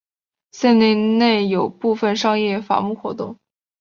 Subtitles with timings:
[0.51, 3.37] 森林内有部分商业伐木活动。